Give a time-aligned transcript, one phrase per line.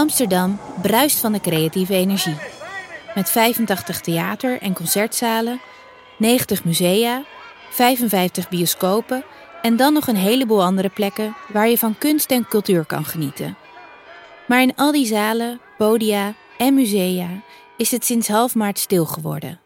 [0.00, 2.36] Amsterdam bruist van de creatieve energie.
[3.14, 5.60] Met 85 theater- en concertzalen,
[6.18, 7.24] 90 musea,
[7.70, 9.24] 55 bioscopen
[9.62, 13.56] en dan nog een heleboel andere plekken waar je van kunst en cultuur kan genieten.
[14.46, 17.28] Maar in al die zalen, podia en musea
[17.76, 19.60] is het sinds half maart stil geworden.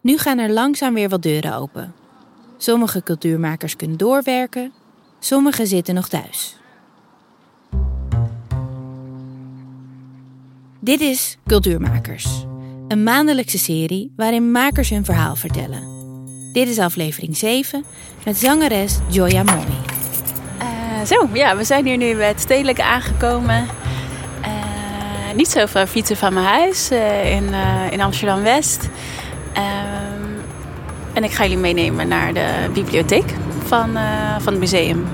[0.00, 1.94] Nu gaan er langzaam weer wat deuren open.
[2.56, 4.72] Sommige cultuurmakers kunnen doorwerken,
[5.18, 6.56] sommigen zitten nog thuis.
[10.86, 12.44] Dit is Cultuurmakers,
[12.88, 15.82] een maandelijkse serie waarin makers hun verhaal vertellen.
[16.52, 17.84] Dit is aflevering 7
[18.24, 19.76] met zangeres Joya Mommy.
[20.62, 23.66] Uh, zo, ja, we zijn hier nu bij het stedelijk aangekomen.
[24.40, 27.48] Uh, niet zo ver fietsen van mijn huis uh, in,
[27.90, 28.88] in Amsterdam-West.
[29.52, 30.22] Ehm,
[31.12, 33.90] en ik ga jullie meenemen naar de bibliotheek van,
[34.38, 35.06] van het museum.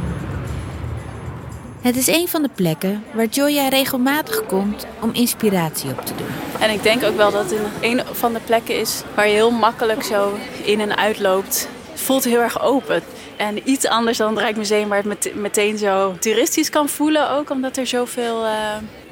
[1.83, 6.27] Het is een van de plekken waar Joya regelmatig komt om inspiratie op te doen.
[6.61, 9.51] En ik denk ook wel dat het een van de plekken is waar je heel
[9.51, 11.69] makkelijk zo in en uit loopt.
[11.91, 13.03] Het voelt heel erg open.
[13.37, 17.31] En iets anders dan het Rijksmuseum waar het meteen zo toeristisch kan voelen.
[17.31, 18.53] Ook omdat er zoveel uh,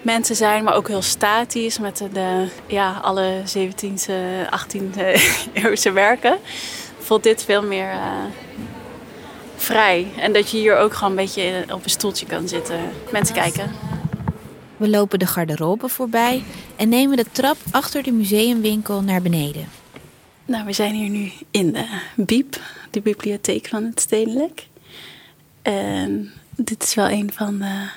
[0.03, 4.13] mensen zijn, maar ook heel statisch met de, ja, alle 17e,
[4.59, 5.21] 18e
[5.65, 6.39] eeuwse werken.
[6.99, 7.93] Voelt dit veel meer...
[7.93, 8.25] Uh,
[9.61, 10.07] vrij.
[10.17, 12.81] En dat je hier ook gewoon een beetje op een stoeltje kan zitten.
[13.13, 13.71] Mensen kijken.
[14.77, 16.45] We lopen de garderobe voorbij
[16.77, 19.69] en nemen de trap achter de museumwinkel naar beneden.
[20.45, 21.85] Nou, we zijn hier nu in de
[22.17, 24.67] Biep, de bibliotheek van het Stedelijk.
[25.63, 27.89] En dit is wel een van de,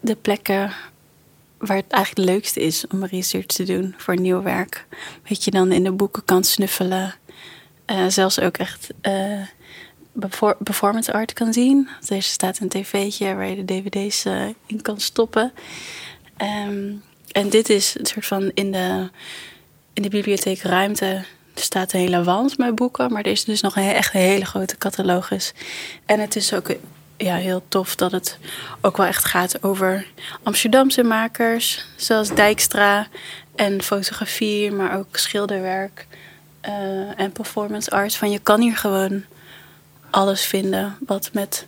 [0.00, 0.72] de plekken
[1.58, 4.86] waar het eigenlijk het leukste is om research te doen voor nieuw werk.
[5.28, 7.14] Weet je dan in de boeken kan snuffelen.
[7.90, 9.40] Uh, zelfs ook echt uh,
[10.58, 11.88] performance art kan zien.
[12.08, 15.52] Er staat een tv'tje waar je de dvd's uh, in kan stoppen.
[16.68, 19.10] Um, en dit is een soort van in de,
[19.92, 21.06] in de bibliotheek ruimte.
[21.54, 24.20] Er staat een hele wand met boeken, maar er is dus nog een, echt een
[24.20, 25.52] hele grote catalogus.
[26.06, 26.74] En het is ook
[27.16, 28.38] ja, heel tof dat het
[28.80, 30.06] ook wel echt gaat over
[30.42, 33.08] Amsterdamse makers, zoals Dijkstra
[33.54, 36.06] en fotografie, maar ook schilderwerk
[36.68, 38.14] uh, en performance art.
[38.14, 39.24] Van je kan hier gewoon
[40.14, 41.66] alles vinden wat met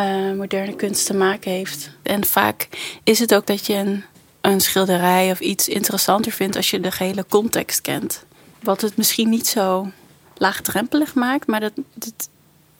[0.00, 1.90] uh, moderne kunst te maken heeft.
[2.02, 2.68] En vaak
[3.04, 4.04] is het ook dat je een,
[4.40, 8.24] een schilderij of iets interessanter vindt als je de gehele context kent.
[8.62, 9.90] Wat het misschien niet zo
[10.36, 11.72] laagdrempelig maakt, maar dat,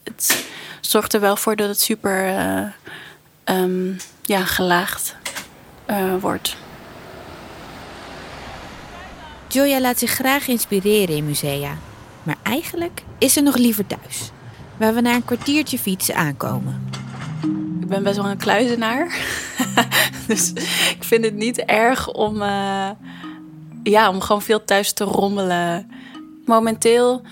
[0.04, 0.44] het
[0.80, 2.66] zorgt er wel voor dat het super uh,
[3.44, 5.16] um, ja, gelaagd
[5.90, 6.56] uh, wordt.
[9.48, 11.78] Joya laat zich graag inspireren in musea,
[12.22, 14.30] maar eigenlijk is ze nog liever thuis
[14.82, 16.88] waar we na een kwartiertje fietsen aankomen.
[17.80, 19.18] Ik ben best wel een kluizenaar.
[20.28, 20.52] dus
[20.96, 22.90] ik vind het niet erg om, uh,
[23.82, 25.90] ja, om gewoon veel thuis te rommelen.
[26.44, 27.22] Momenteel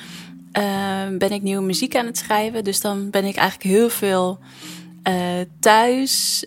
[0.58, 2.64] uh, ben ik nieuwe muziek aan het schrijven.
[2.64, 4.38] Dus dan ben ik eigenlijk heel veel
[5.08, 5.14] uh,
[5.60, 6.44] thuis,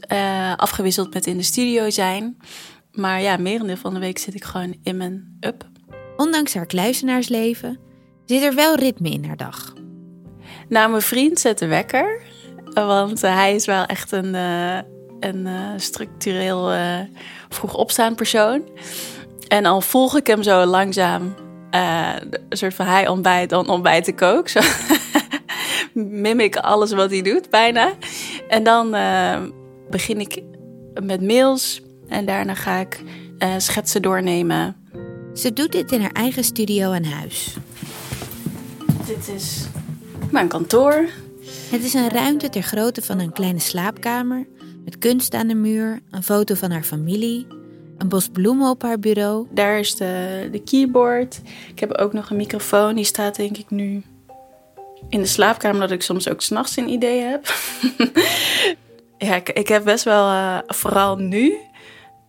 [0.55, 2.37] afgewisseld met in de studio zijn.
[2.91, 5.65] Maar ja, merendeel van de week zit ik gewoon in mijn up.
[6.17, 7.79] Ondanks haar kluizenaarsleven
[8.25, 9.73] zit er wel ritme in haar dag.
[10.69, 12.21] Nou, mijn vriend zet de wekker.
[12.73, 14.77] Want uh, hij is wel echt een, uh,
[15.19, 16.71] een uh, structureel
[17.49, 18.69] vroeg opstaan persoon.
[19.47, 21.35] En al volg ik hem zo langzaam.
[22.49, 24.47] een soort van hij ontbijt, dan ontbijt ik ook.
[24.47, 24.59] Zo
[25.93, 27.91] mimic alles wat hij doet, bijna.
[28.47, 28.95] En dan
[29.89, 30.41] begin ik
[31.03, 31.81] met mails.
[32.07, 33.03] En daarna ga ik
[33.57, 34.75] schetsen doornemen.
[35.33, 37.55] Ze doet dit in haar eigen studio en huis.
[39.05, 39.67] Dit is
[40.33, 41.09] mijn kantoor.
[41.71, 44.47] Het is een ruimte ter grootte van een kleine slaapkamer.
[44.83, 47.47] Met kunst aan de muur, een foto van haar familie,
[47.97, 49.47] een bos bloemen op haar bureau.
[49.51, 51.41] Daar is de, de keyboard.
[51.69, 52.95] Ik heb ook nog een microfoon.
[52.95, 54.03] Die staat denk ik nu
[55.09, 57.53] in de slaapkamer, dat ik soms ook s'nachts een idee heb.
[59.27, 61.57] ja, ik, ik, heb best wel, uh, vooral nu,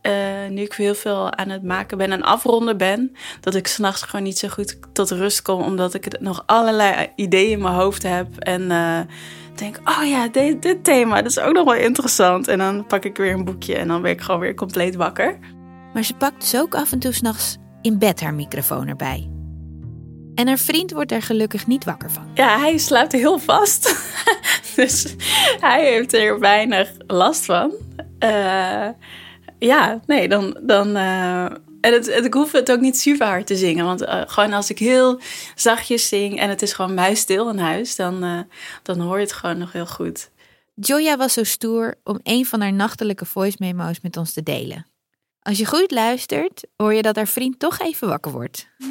[0.07, 4.03] uh, nu ik heel veel aan het maken ben en afronden ben, dat ik s'nachts
[4.03, 8.03] gewoon niet zo goed tot rust kom, omdat ik nog allerlei ideeën in mijn hoofd
[8.03, 8.39] heb.
[8.39, 9.01] En uh,
[9.55, 12.49] denk, oh ja, dit, dit, thema, dat is ook nog wel interessant.
[12.49, 15.39] En dan pak ik weer een boekje en dan ben ik gewoon weer compleet wakker.
[15.93, 19.31] Maar ze pakt dus ook af en toe s'nachts in bed haar microfoon erbij.
[20.35, 22.27] En haar vriend wordt er gelukkig niet wakker van.
[22.35, 23.97] Ja, hij slaapt heel vast.
[24.77, 25.15] dus
[25.61, 27.73] hij heeft er weinig last van.
[28.19, 28.89] Uh,
[29.67, 30.57] ja, nee, dan.
[30.63, 31.45] dan uh,
[31.85, 33.85] en het, het, ik hoef het ook niet super hard te zingen.
[33.85, 35.21] Want uh, gewoon als ik heel
[35.55, 38.41] zachtjes zing en het is gewoon muisstil in huis, dan, uh,
[38.83, 40.31] dan hoor je het gewoon nog heel goed.
[40.75, 44.87] Joya was zo stoer om een van haar nachtelijke voice memo's met ons te delen.
[45.41, 48.69] Als je goed luistert, hoor je dat haar vriend toch even wakker wordt.
[48.79, 48.87] Ja,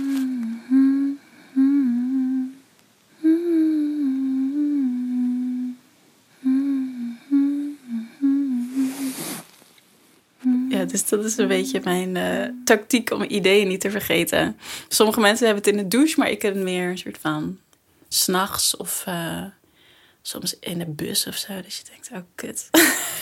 [10.86, 14.58] dus dat is een beetje mijn uh, tactiek om ideeën niet te vergeten.
[14.88, 17.60] Sommige mensen hebben het in de douche, maar ik heb het meer een soort van
[18.08, 19.46] s'nachts of uh,
[20.22, 21.62] soms in de bus of zo.
[21.62, 22.70] Dus je denkt, oh kut.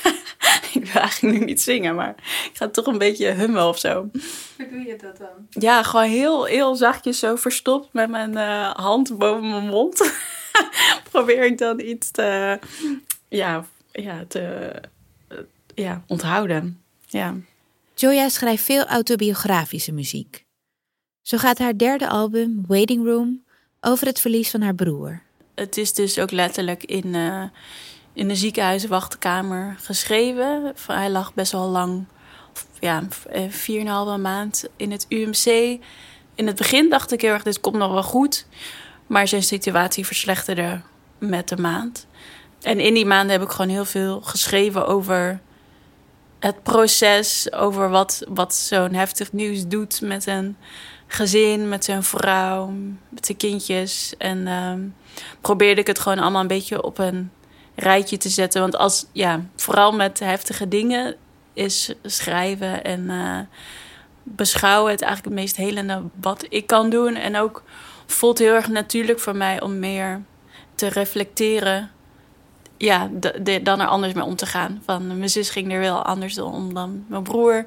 [0.74, 4.10] ik wil eigenlijk nu niet zingen, maar ik ga toch een beetje hummen of zo.
[4.58, 5.48] Hoe doe je dat dan?
[5.50, 10.12] Ja, gewoon heel, heel zachtjes zo verstopt met mijn uh, hand boven mijn mond.
[11.12, 12.60] Probeer ik dan iets te,
[13.28, 14.72] ja, ja, te
[15.76, 16.82] ja, onthouden.
[17.08, 17.36] Ja.
[18.02, 20.46] Joya schrijft veel autobiografische muziek.
[21.22, 23.44] Zo gaat haar derde album, Waiting Room,
[23.82, 25.22] over het verlies van haar broer.
[25.56, 27.44] Het is dus ook letterlijk in, uh,
[28.14, 30.74] in de ziekenhuiswachtkamer geschreven.
[30.88, 32.06] Hij lag best wel lang,
[32.80, 35.80] ja, eh, vier en een halve maand in het UMC.
[36.36, 38.46] In het begin dacht ik heel erg, dit komt nog wel goed.
[39.08, 40.82] Maar zijn situatie verslechterde
[41.18, 42.08] met de maand.
[42.62, 45.42] En in die maanden heb ik gewoon heel veel geschreven over
[46.42, 50.58] het proces over wat, wat zo'n heftig nieuws doet met een
[51.08, 52.74] gezin, met zijn vrouw,
[53.10, 54.14] met zijn kindjes.
[54.18, 54.74] En uh,
[55.42, 57.32] probeerde ik het gewoon allemaal een beetje op een
[57.76, 58.62] rijtje te zetten.
[58.62, 61.16] Want als, ja, vooral met heftige dingen
[61.54, 63.40] is schrijven en uh,
[64.24, 67.16] beschouwen het eigenlijk het meest helende wat ik kan doen.
[67.16, 67.64] En ook
[68.06, 70.22] voelt heel erg natuurlijk voor mij om meer
[70.76, 71.92] te reflecteren
[72.82, 73.10] ja,
[73.62, 74.82] dan er anders mee om te gaan.
[74.86, 77.66] Van, mijn zus ging er wel anders om dan mijn broer.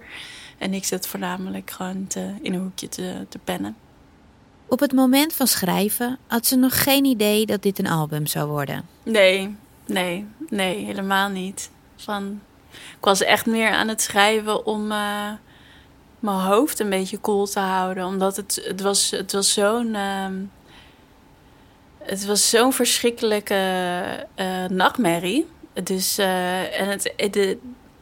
[0.58, 3.76] En ik zit voornamelijk gewoon te, in een hoekje te, te pennen.
[4.66, 8.48] Op het moment van schrijven had ze nog geen idee dat dit een album zou
[8.48, 8.88] worden.
[9.02, 9.56] Nee,
[9.86, 11.70] nee, nee, helemaal niet.
[11.96, 12.40] Van,
[12.70, 15.30] ik was echt meer aan het schrijven om uh,
[16.18, 18.04] mijn hoofd een beetje koel te houden.
[18.04, 19.86] Omdat het, het was, het was zo'n...
[19.86, 20.26] Uh,
[22.04, 23.54] het was zo'n verschrikkelijke
[24.36, 25.46] uh, nachtmerrie.
[25.82, 27.58] Dus, uh, en het, de,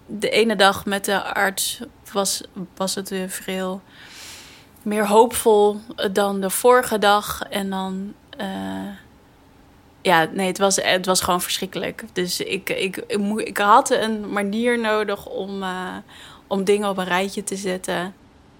[0.06, 1.80] de ene dag met de arts
[2.12, 2.42] was,
[2.76, 3.80] was het weer veel
[4.82, 5.80] meer hoopvol
[6.12, 7.42] dan de vorige dag.
[7.42, 8.14] En dan.
[10.02, 12.04] Ja, nee, het was, het was gewoon verschrikkelijk.
[12.12, 15.64] Dus ik, ik, ik, ik had een manier nodig om,
[16.46, 18.14] om dingen op een rijtje te zetten.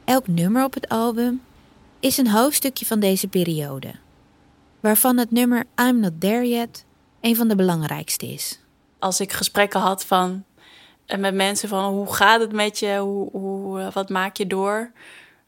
[0.05, 1.43] Elk nummer op het album
[2.01, 3.95] is een hoofdstukje van deze periode
[4.83, 6.85] waarvan het nummer I'm Not There Yet
[7.21, 8.61] een van de belangrijkste is.
[8.99, 10.45] Als ik gesprekken had van,
[11.07, 14.47] eh, met mensen van hoe gaat het met je, hoe, hoe, eh, wat maak je
[14.47, 14.93] door,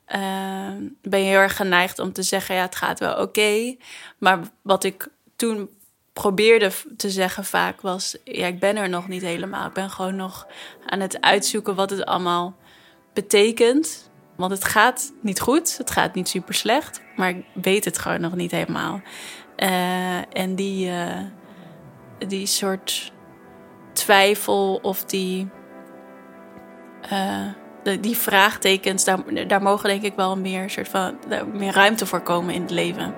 [0.08, 0.72] uh,
[1.02, 3.76] ben je heel erg geneigd om te zeggen, ja, het gaat wel oké.
[4.19, 5.70] Maar wat ik toen
[6.12, 9.66] probeerde te zeggen vaak was, ja, ik ben er nog niet helemaal.
[9.66, 10.46] Ik ben gewoon nog
[10.87, 12.56] aan het uitzoeken wat het allemaal
[13.12, 14.10] betekent.
[14.36, 18.20] Want het gaat niet goed, het gaat niet super slecht, maar ik weet het gewoon
[18.20, 19.00] nog niet helemaal.
[19.56, 21.20] Uh, en die, uh,
[22.19, 23.12] die soort
[23.92, 25.48] twijfel of die,
[27.82, 31.19] de, die vraagtekens, daar, daar mogen denk ik wel meer, soort van,
[31.52, 33.14] meer ruimte voor komen in het leven.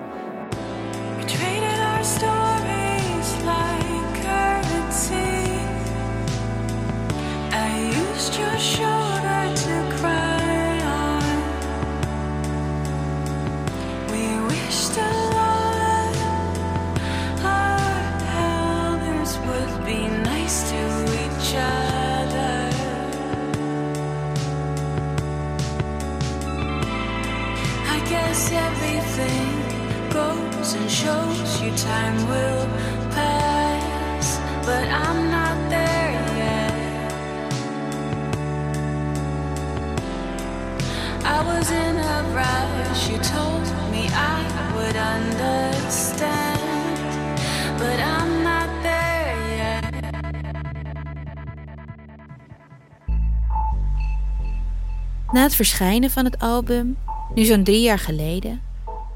[55.33, 56.99] Na het verschijnen van het album,
[57.35, 58.63] nu zo'n drie jaar geleden,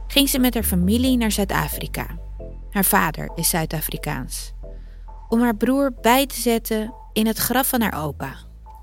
[0.07, 2.07] ging ze met haar familie naar Zuid-Afrika.
[2.71, 4.53] Haar vader is Zuid-Afrikaans.
[5.29, 8.37] Om haar broer bij te zetten in het graf van haar opa.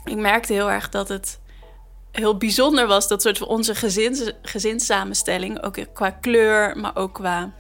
[0.04, 1.40] Ik merkte heel erg dat het
[2.20, 5.64] heel bijzonder was, dat soort van onze gezins, gezinssamenstelling.
[5.64, 7.54] Ook qua kleur, maar ook qua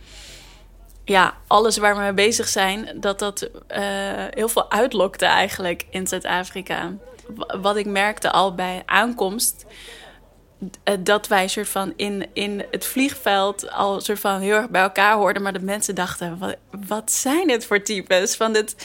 [1.04, 2.98] ja, alles waar we mee bezig zijn.
[3.00, 3.78] Dat dat uh,
[4.30, 6.94] heel veel uitlokte eigenlijk in Zuid-Afrika.
[7.62, 9.66] Wat ik merkte al bij aankomst
[10.84, 14.82] eh, dat wij soort van in, in het vliegveld al soort van heel erg bij
[14.82, 15.42] elkaar hoorden.
[15.42, 16.56] Maar de mensen dachten, wat,
[16.88, 18.36] wat zijn het voor types?
[18.36, 18.76] Van het,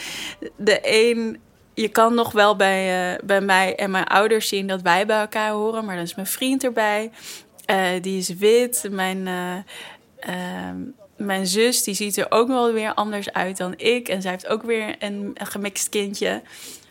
[0.57, 1.41] de een,
[1.73, 5.19] je kan nog wel bij, uh, bij mij en mijn ouders zien dat wij bij
[5.19, 5.85] elkaar horen.
[5.85, 7.11] Maar dan is mijn vriend erbij.
[7.69, 8.87] Uh, die is wit.
[8.91, 9.27] Mijn,
[10.19, 10.77] ehm,
[11.17, 14.07] mijn zus die ziet er ook wel weer anders uit dan ik.
[14.07, 16.41] En zij heeft ook weer een, gemixt kindje.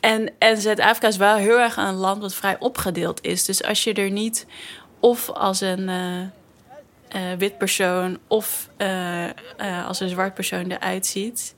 [0.01, 3.45] En, en Zuid-Afrika is wel heel erg een land wat vrij opgedeeld is.
[3.45, 4.47] Dus als je er niet
[5.01, 5.91] of als een
[7.39, 8.69] wit persoon of
[9.87, 11.55] als een zwart persoon eruit ziet,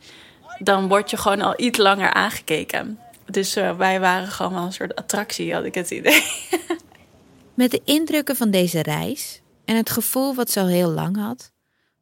[0.59, 2.99] dan word je gewoon al iets langer aangekeken.
[3.31, 6.25] Dus wij waren gewoon wel een soort attractie, had ik het idee.
[7.55, 11.53] Met de indrukken van deze reis en het gevoel wat ze al heel lang had,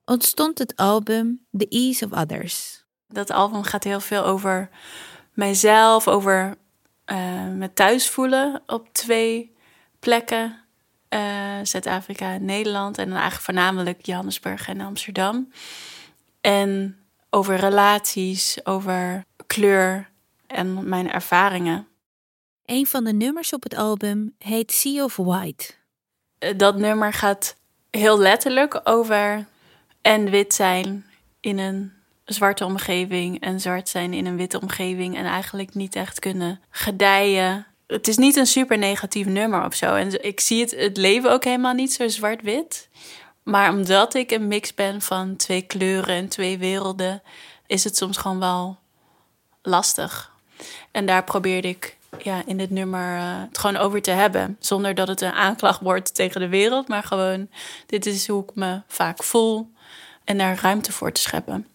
[0.05, 2.85] ontstond het album The Ease of Others.
[3.09, 4.71] Dat album gaat heel veel over
[5.33, 6.57] mijzelf, over
[7.07, 9.55] uh, me thuis voelen op twee
[9.99, 10.61] plekken.
[11.09, 11.21] Uh,
[11.63, 12.99] Zuid-Afrika en Nederland.
[12.99, 15.53] En dan eigenlijk voornamelijk Johannesburg en Amsterdam.
[16.41, 16.99] En
[17.31, 20.11] over relaties, over kleur
[20.53, 21.87] en mijn ervaringen.
[22.65, 25.75] Een van de nummers op het album heet Sea of White.
[26.39, 27.57] Uh, dat nummer gaat
[27.91, 29.47] heel letterlijk over
[30.03, 31.07] en wit zijn
[31.41, 31.93] in een
[32.25, 37.67] zwarte omgeving en zwart zijn in een witte omgeving en eigenlijk niet echt kunnen gedijen.
[37.87, 39.95] Het is niet een super negatief nummer of zo.
[39.95, 42.89] En ik zie het, het leven ook helemaal niet zo zwart-wit.
[43.43, 47.23] Maar omdat ik een mix ben van twee kleuren en twee werelden,
[47.67, 48.79] is het soms gewoon wel
[49.63, 50.32] lastig.
[50.91, 54.57] En daar probeerde ik ja, in dit nummer uh, het gewoon over te hebben.
[54.61, 57.49] Zonder dat het een aanklacht wordt tegen de wereld, maar gewoon:
[57.87, 59.71] dit is hoe ik me vaak voel.
[60.25, 61.67] En daar ruimte voor te scheppen.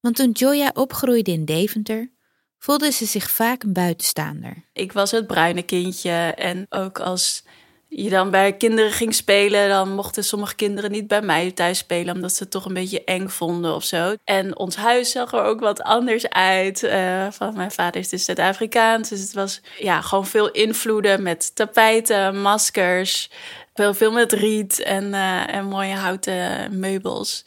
[0.00, 2.10] Want toen Joya opgroeide in Deventer,
[2.58, 4.64] voelde ze zich vaak een buitenstaander.
[4.72, 7.44] Ik was het bruine kindje en ook als
[7.94, 12.14] je dan bij kinderen ging spelen, dan mochten sommige kinderen niet bij mij thuis spelen,
[12.14, 14.14] omdat ze het toch een beetje eng vonden of zo.
[14.24, 16.82] En ons huis zag er ook wat anders uit.
[16.82, 21.54] Uh, van mijn vader is dus Zuid-Afrikaans, dus het was ja, gewoon veel invloeden met
[21.54, 23.30] tapijten, maskers,
[23.74, 27.44] veel, veel met riet en, uh, en mooie houten meubels.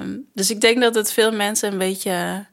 [0.00, 2.46] Um, dus ik denk dat het veel mensen een beetje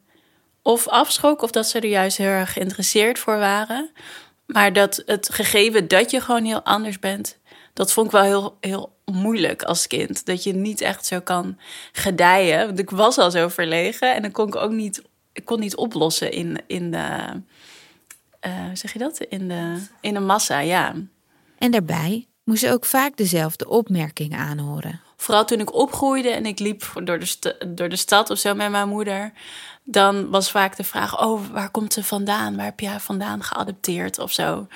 [0.62, 3.90] of afschok of dat ze er juist heel erg geïnteresseerd voor waren.
[4.52, 7.38] Maar dat het gegeven dat je gewoon heel anders bent,
[7.72, 10.26] dat vond ik wel heel, heel moeilijk als kind.
[10.26, 11.58] Dat je niet echt zo kan
[11.92, 12.66] gedijen.
[12.66, 15.02] Want ik was al zo verlegen en dan kon ik ook niet,
[15.32, 17.42] ik kon niet oplossen in, in de,
[18.46, 19.20] uh, zeg je dat?
[19.20, 20.94] In de, in de massa, ja.
[21.58, 25.00] En daarbij moest ze ook vaak dezelfde opmerkingen aanhoren.
[25.16, 28.70] Vooral toen ik opgroeide en ik liep door de, door de stad of zo met
[28.70, 29.32] mijn moeder.
[29.84, 32.56] Dan was vaak de vraag: Oh, waar komt ze vandaan?
[32.56, 34.66] Waar heb je haar vandaan geadopteerd of zo?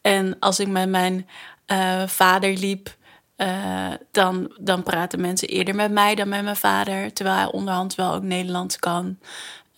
[0.00, 1.28] En als ik met mijn
[1.66, 2.96] uh, vader liep,
[3.36, 7.12] uh, dan, dan praten mensen eerder met mij dan met mijn vader.
[7.12, 9.18] Terwijl hij onderhand wel ook Nederlands kan.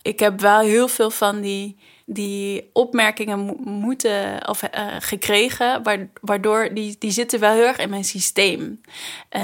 [0.05, 5.81] Ik heb wel heel veel van die die opmerkingen moeten of uh, gekregen,
[6.21, 8.81] waardoor die, die zitten wel heel erg in mijn systeem.
[9.31, 9.41] Uh,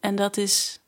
[0.00, 0.80] en dat is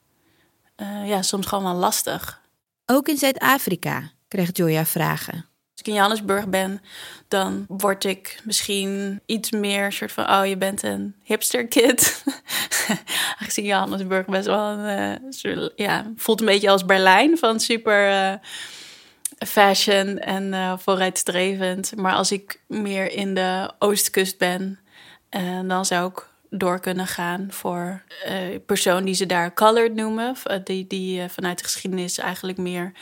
[0.76, 2.40] uh, ja, soms gewoon wel lastig.
[2.86, 5.34] Ook in Zuid-Afrika kreeg Joya vragen.
[5.34, 6.80] Als ik in Johannesburg ben,
[7.28, 12.24] dan word ik misschien iets meer soort van: oh, je bent een hipster kid.
[13.38, 18.40] Aangezien Johannesburg best wel een, ja, voelt een beetje als Berlijn van super
[19.46, 21.96] fashion en uh, vooruitstrevend.
[21.96, 24.78] Maar als ik meer in de oostkust ben,
[25.30, 30.34] uh, dan zou ik door kunnen gaan voor uh, persoon die ze daar colored noemen.
[30.64, 32.92] Die, die vanuit de geschiedenis eigenlijk meer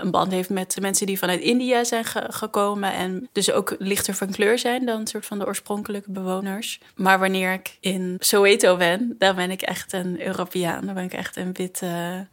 [0.00, 2.92] een band heeft met de mensen die vanuit India zijn gekomen.
[2.92, 6.80] En dus ook lichter van kleur zijn dan soort van de oorspronkelijke bewoners.
[6.94, 10.86] Maar wanneer ik in Soweto ben, dan ben ik echt een Europeaan.
[10.86, 12.26] Dan ben ik echt een witte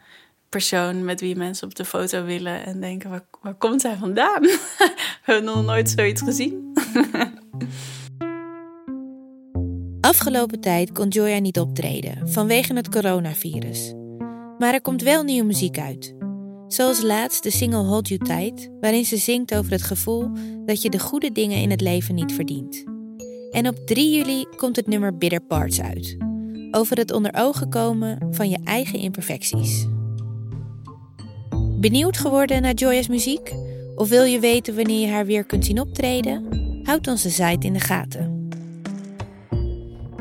[0.50, 4.42] persoon met wie mensen op de foto willen en denken: waar, waar komt hij vandaan?
[4.42, 6.74] We hebben nog nooit zoiets gezien.
[10.01, 13.94] Afgelopen tijd kon Joya niet optreden vanwege het coronavirus.
[14.58, 16.16] Maar er komt wel nieuwe muziek uit.
[16.68, 20.30] Zoals laatst de single Hold You Tight, waarin ze zingt over het gevoel
[20.66, 22.84] dat je de goede dingen in het leven niet verdient.
[23.51, 26.18] En op 3 juli komt het nummer Bitter Parts uit,
[26.72, 29.88] over het onder ogen komen van je eigen imperfecties.
[31.88, 33.53] Benieuwd geworden naar Joya's muziek?
[33.96, 36.46] Of wil je weten wanneer je haar weer kunt zien optreden?
[36.84, 38.50] Houd onze site in de gaten.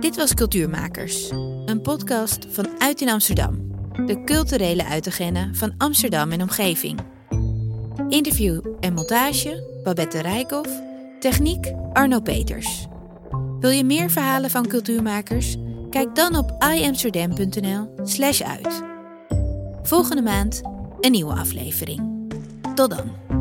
[0.01, 1.31] Dit was Cultuurmakers,
[1.65, 3.75] een podcast van Uit in Amsterdam,
[4.07, 7.01] de culturele uitagenda van Amsterdam en omgeving.
[8.09, 10.81] Interview en montage Babette Rijkoff,
[11.21, 12.87] techniek Arno Peters.
[13.61, 15.57] Wil je meer verhalen van cultuurmakers?
[15.91, 18.83] Kijk dan op iamsterdam.nl/slash uit.
[19.83, 20.63] Volgende maand
[21.07, 22.01] een nieuwe aflevering.
[22.75, 23.36] Tot dan.